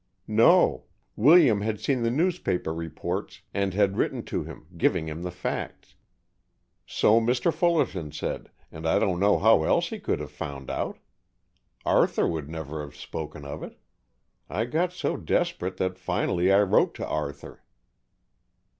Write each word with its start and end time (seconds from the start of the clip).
"No. 0.25 0.85
William 1.15 1.61
had 1.61 1.79
seen 1.79 2.01
the 2.01 2.09
newspaper 2.09 2.73
reports 2.73 3.41
and 3.53 3.75
had 3.75 3.97
written 3.97 4.23
to 4.23 4.41
him, 4.43 4.65
giving 4.75 5.05
him 5.07 5.21
the 5.21 5.29
facts. 5.29 5.93
So 6.87 7.21
Mr. 7.21 7.53
Fullerton 7.53 8.11
said, 8.11 8.49
and 8.71 8.87
I 8.87 8.97
don't 8.97 9.19
know 9.19 9.37
how 9.37 9.61
else 9.61 9.89
he 9.89 9.99
could 9.99 10.19
have 10.19 10.31
found 10.31 10.71
out. 10.71 10.97
Arthur 11.85 12.27
would 12.27 12.49
never 12.49 12.81
have 12.81 12.95
spoken 12.95 13.45
of 13.45 13.61
it. 13.61 13.77
I 14.49 14.65
got 14.65 14.91
so 14.91 15.17
desperate 15.17 15.77
that 15.77 15.99
finally 15.99 16.51
I 16.51 16.63
wrote 16.63 16.95
to 16.95 17.05
Arthur." 17.07 17.61